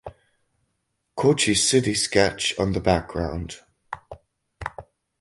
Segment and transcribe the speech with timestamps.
[1.15, 3.59] Kochi city sketch on the background.